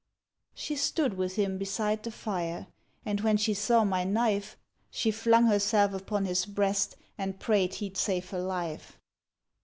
[0.55, 2.65] She stood with him beside the fire,
[3.05, 4.57] And when she saw my knife,
[4.89, 8.97] She flung herself upon his breast And prayed he 'd save her life.